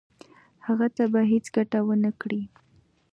هغه 0.65 0.87
ته 0.95 1.03
به 1.11 1.21
هیڅ 1.31 1.45
ګټه 1.55 1.79
ونه 1.87 2.11
کړي. 2.21 2.41